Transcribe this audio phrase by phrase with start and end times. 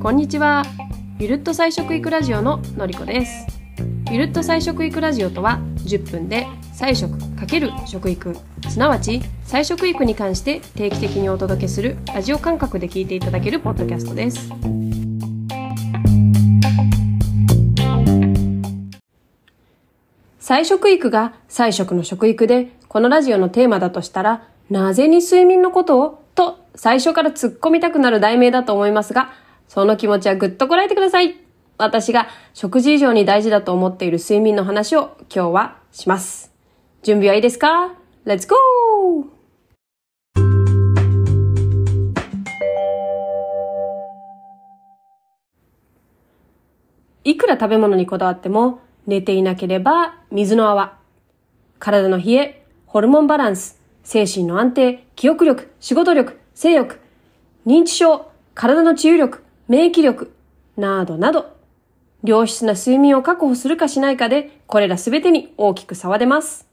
[0.00, 0.64] こんにちは。
[1.18, 3.46] ゆるっと菜食育ラジオののりこです。
[4.10, 8.36] ゆるっと菜食育ラジオとは10分で菜食×食育。
[8.68, 14.50] すなわち菜食育に関して定期的にお届けするラジオ感覚で聞いていただけるポッドキャストです。
[20.38, 26.24] 菜食育が菜食の食育でこのラジオのテーマだとしたらなぜに睡眠のことを？
[26.34, 29.32] と最初から突っ込みたくなる題名だと思いますが
[29.68, 31.36] その気持ちはぐっとこらえてください
[31.78, 36.52] 私が食事以上に大事だと思っている睡眠の話を今日はします
[37.02, 38.56] 準備はいいですか ?Let's go!
[47.22, 50.98] いくら食べ物にこだわっても寝ていなければ水の泡。
[51.78, 57.00] 体の冷え、ホルモンバランス、精神の安定、記憶力、仕事力、性欲、
[57.66, 60.32] 認知症、体の治癒力、免疫力、
[60.76, 61.56] などなど、
[62.22, 66.68] 良質な睡眠を確保するかしないかで、これらすべてに大きく差は出ます。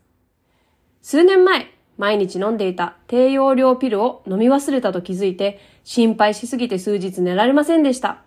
[1.01, 8.21] 数年前、毎日飲んでいた低用量ピルを飲み忘れたと気づいて、心配しすぎて数日寝られませんでした。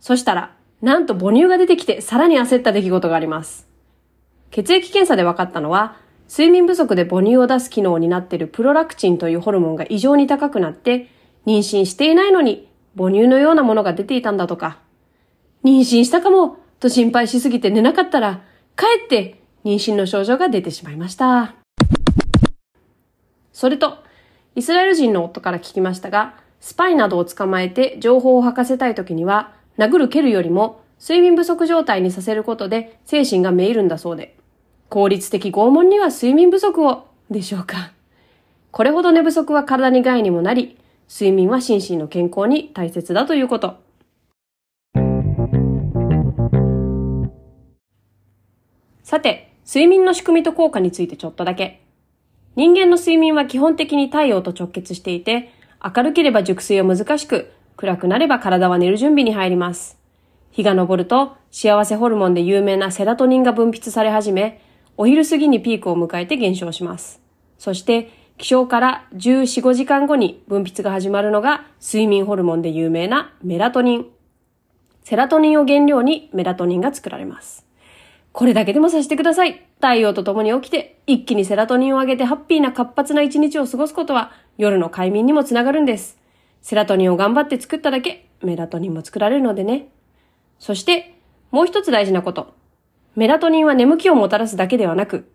[0.00, 3.68] そしたら、なんと母乳が出てきてさらに焦った出来事があります。
[4.50, 5.96] 血液検査で分かったのは、
[6.28, 11.08] 睡眠不足で母乳を出す機能を担っているプロラクチンというホルモンが異常に高くなって、
[11.46, 14.78] 妊娠していないのに母乳のようなものが出ていたんだとか。
[15.64, 18.42] 妊娠したかもと心配しすぎて寝なかったら、
[18.76, 21.54] かえって妊娠の症状が出てしまいました。
[23.52, 23.98] それと、
[24.56, 34.36] イスラエル人の夫から聞きましたが、スパイなどを捕まえて情報を吐かせたい時には、殴る蹴るよりも睡眠不足状態にさせることで精神がめいるんだそうで、
[34.88, 37.92] 効率的拷問には睡眠不足を、でしょうか。
[38.70, 40.76] これほど寝不足は体に害にもなり、
[41.08, 43.76] 睡眠は心身の健康に大切だということ。
[49.02, 51.80] さて、睡眠の仕組みと効果についてちょっとだけ。
[52.56, 55.50] 人間の睡眠は基本的に太陽と直結していて、
[55.84, 59.98] 明るければ熟睡は難しく、暗くなれば体は寝る準備に入ります。
[60.50, 64.60] 日が昇ると幸せホルモンで有名なセラトニンが分泌され始め、
[64.96, 67.20] お昼過ぎにピークを迎えて減少します。
[67.58, 74.06] そして、起床から14、5時間後に分泌が始まるのが睡眠ホルモンで有名なメラトニン。
[75.02, 77.66] セラトニンを原料にメラトニンが作られます。
[78.32, 79.64] これだけでもさせてください。
[79.76, 86.18] 太陽と共に起きて、一気にセラトニンを上げてハッピーな活発な一日を過ごすことは、夜の快眠にもつながるんです。
[86.60, 89.88] セラトニンを頑張って作っただけ、メラトニンも作られるのでね。
[90.58, 91.14] そして、
[91.52, 92.54] もう一つ大事なこと。
[93.16, 95.30] メラトニンは眠気をもたらすだけではなく、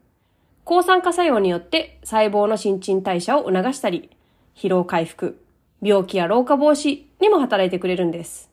[0.65, 4.09] 抗酸化作用によって細胞の新陳代謝を促したり、
[4.53, 5.41] 疲労回復、
[5.81, 8.49] 病気や老化防止にも働いてくれるんです。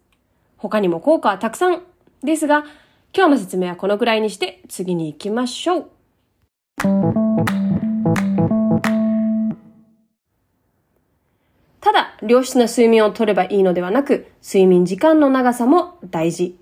[0.56, 1.82] 他にも効果はたくさん
[2.22, 2.64] ですが、
[3.12, 5.90] 今日の説明はこのくらいにして次に行きましょう。
[11.80, 16.60] ただ、良質な睡眠をとればいいのではなく、睡眠時間の長さも大事。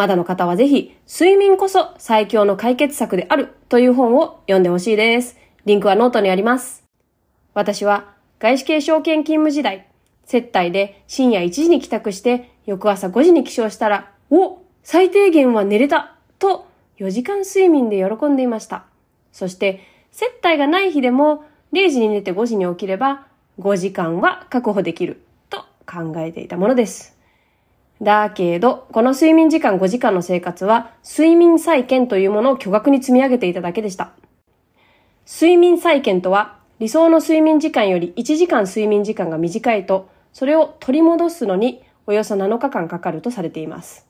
[0.00, 5.36] まだの方はぜひ、睡眠こそ最強の解決策であるという本を読んでほしいです。
[5.66, 6.84] リンクはノートにあります。
[7.52, 9.88] 私は、外資系証券勤務時代、
[10.24, 16.66] 接待で深夜1時に帰宅して、翌朝5時に起床したら、お最低限は寝れたと
[16.98, 18.86] 4時間睡眠で喜んでいました。
[19.32, 19.80] そして、
[20.12, 21.44] 接待がない日でも
[21.74, 23.26] 0時に寝て5時に起きれば
[23.58, 27.19] 5時間は確保できると考えていたものです。
[28.02, 34.12] だけど、この睡眠時間5時間の生活は睡眠再建というものを巨額に積み上げていただけでした。
[35.26, 44.06] 睡眠再建とは理想の睡眠時間より1時間睡眠時間が短いと、それを取り戻すのにおよそ7日間かかるとされています。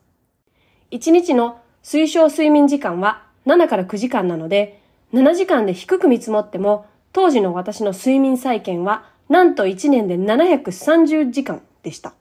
[0.92, 4.80] 1日の推奨睡眠時間は7から9時間なので、
[5.12, 12.14] 7時間で低く見積もっても、当時の私の睡眠再建は、なんと1年で730時間でした。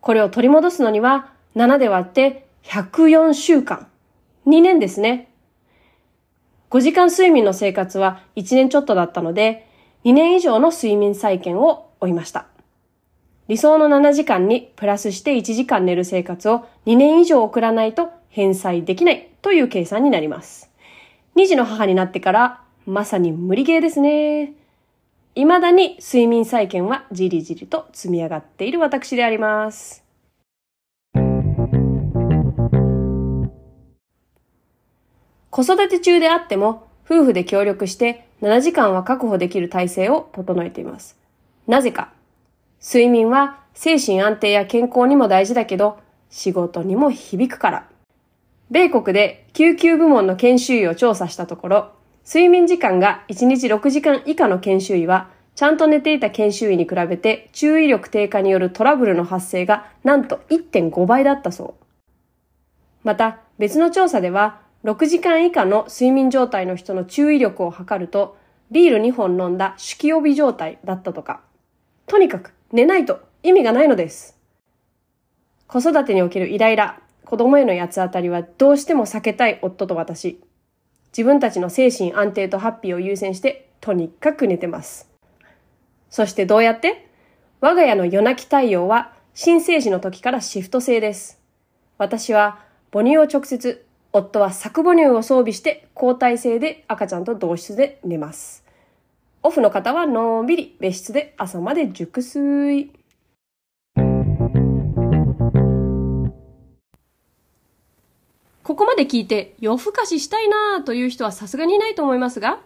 [0.00, 3.88] これを取り戻すのには、7で割って104週間。
[4.46, 5.28] 2年ですね。
[6.70, 9.66] 5時間睡眠の生活は1年ちょっとだったので、
[10.04, 12.46] 2年以上の睡眠再建を追いました。
[13.48, 20.70] 理想の7時間にプラスして1時間寝る生活を2年以上送らないと返済できないという計算になります。
[21.34, 24.52] 2児の母になってからまさに無理ゲーですね。
[25.34, 30.04] 未だに睡眠再建はじりじりと積み上がっている私であります。
[35.50, 41.16] 子育て中であっても夫婦で協力して7時間は確保できる体制を整えています。
[41.66, 42.12] なぜか、
[42.82, 45.98] 睡眠は精神安定や健康にも大事だけど、
[46.30, 47.88] 仕事にも響くから。
[48.70, 51.92] 米国で救急部門の研修医を調査したところ、
[52.24, 61.84] 睡眠時間が1日6時間以下の研修医は、ちゃんと寝ていた研修医に比べて注意力低下によるトラブルの発生がなんと1.5倍だったそう。
[63.04, 68.38] また別の調査では6時間以下の睡眠状態の人の注意力を測ると
[68.70, 71.42] ビール2本飲んだ酒気帯び状態だったとか。
[72.06, 74.38] とにかく寝ないと意味がないのです。
[75.66, 80.40] 子育てにおけるイライラ、子供への八つ当たりはどうしても避けたい夫と私。
[81.12, 85.10] 自分たちの精神安定とハッピーを優先してとにかく寝てます。
[86.08, 87.08] そしてどうやって？
[87.60, 91.40] 我が家の夜泣き対応は新生児の時からシフト制です。
[91.98, 92.60] 私は
[92.92, 98.64] 母乳を直接、夫は作母乳を装備して交代制で赤ちゃんと同室で寝ます。
[99.42, 102.92] オフの方はのんびり別室で朝まで熟睡。
[108.70, 112.60] ここまで聞いて夜更かししたいなぁという人はさすがにいないと思いますが、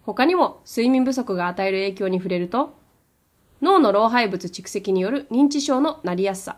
[0.00, 2.74] 他にも睡眠不足が与える影響に触れると、
[3.60, 6.56] 脳の老廃物蓄積による認知症のなりやすさ、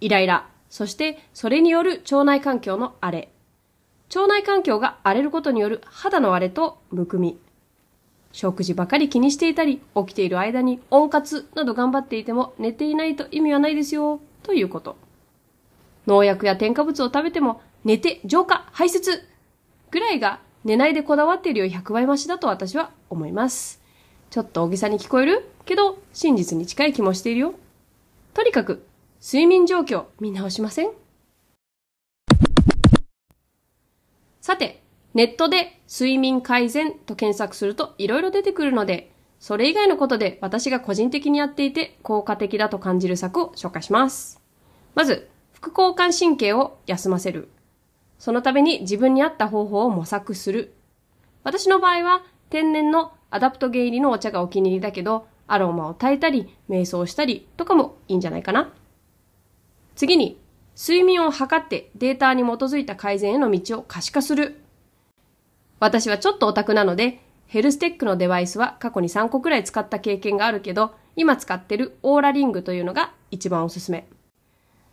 [0.00, 3.32] イライラ、そしてそれによる腸内環境の荒れ、
[4.12, 7.38] 腸内環境が荒れることによる肌の荒れとむくみ、
[8.32, 14.96] 食事ばかり気にしていたり、起きている間に温活など頑張っていても寝ていないと意味はないですよ、ということ。
[16.08, 19.22] 農薬や添加物を食べても寝て浄化、排泄
[19.90, 23.82] ぐらいが寝ないでこだわっているより100倍増しだと私は思います。
[24.30, 27.54] ちょっと大げさに聞こえるけど、真実に近い気もしているよ。
[28.32, 28.86] とにかく、
[29.22, 30.90] 睡眠状況見直しません？
[34.40, 34.82] さて、
[35.12, 44.40] ネットで睡眠改善と検索すると色々出てくるので、それ以外のことで私が個人的にやっていて効果的だと感じる策を紹介します。
[44.94, 45.28] まず、
[45.60, 47.48] 副交感神経を休ませる。
[48.18, 50.74] そのために自分に合った方法を模索する。
[51.42, 58.72] 私の場合は天然のアダプトゲン入りのお茶がお気に入りだけど、アロマを焚いたり、瞑想したりとかもいいんじゃないかな。
[59.96, 60.38] 次に、
[60.80, 64.60] 睡眠を測ってデータに基づいた改善への道を可視化する。
[65.80, 74.06] 私はちょっとオタクなので、ヘルステックのデバイスは過去に3個くらい使った経験があるけど、今使ってる Oura Ring というのが一番おすすめ。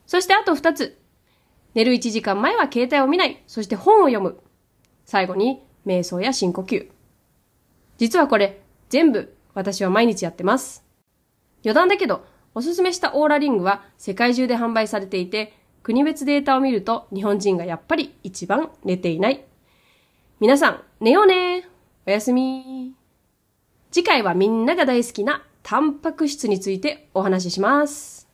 [0.06, 0.98] そしてあと2つ。
[1.74, 3.44] 寝る1時間前は携帯を見ない。
[3.48, 4.40] そして本を読む。
[5.06, 6.90] 最後に、瞑想や深呼吸。
[7.98, 10.84] 実はこれ、全部私は毎日やってます。
[11.64, 15.54] 余談だけど、おすすめしたオーラリングは世界中で販売されていて、
[15.84, 19.44] 国別データを見ると日本人がやっぱり一番寝ていない。
[20.40, 21.68] 皆さん、寝ようね
[22.08, 22.94] おやすみ
[23.92, 28.25] 次回はみんなが大好きなタンパク質についてお話しします。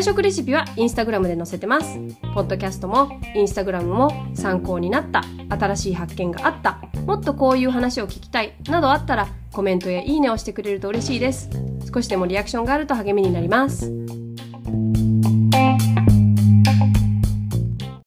[0.00, 1.98] 外食レシピはインスタグラムで載せてます。
[2.34, 11.50] ポッドキャストもインスタグラムも参考になった、新しい発見があった、もっとこういう話を聞きたい、などあったらコメントやいいねをしてくれると嬉しいです。
[11.92, 13.92] 少しでもリアクションがあると励みになります。